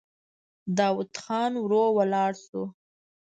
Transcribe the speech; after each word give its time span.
داوود 0.77 1.11
خان 1.21 1.51
ورو 1.63 1.83
ولاړ 1.97 2.31
شو. 2.45 2.63